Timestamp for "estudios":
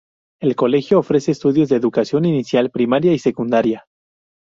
1.31-1.69